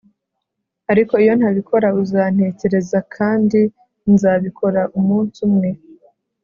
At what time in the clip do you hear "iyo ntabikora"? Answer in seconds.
1.23-1.87